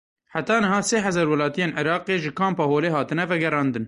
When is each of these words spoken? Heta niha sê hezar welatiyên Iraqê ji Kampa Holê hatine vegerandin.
Heta 0.35 0.55
niha 0.65 0.79
sê 0.89 0.97
hezar 1.07 1.27
welatiyên 1.33 1.75
Iraqê 1.81 2.15
ji 2.23 2.31
Kampa 2.39 2.65
Holê 2.71 2.89
hatine 2.95 3.25
vegerandin. 3.31 3.79